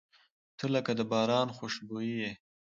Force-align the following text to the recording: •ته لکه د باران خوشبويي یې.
•ته 0.57 0.65
لکه 0.75 0.91
د 0.99 1.01
باران 1.11 1.47
خوشبويي 1.57 2.15
یې. 2.21 2.31